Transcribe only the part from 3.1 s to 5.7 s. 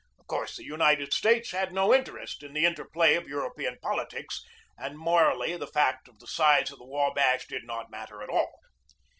of European politics, and morally the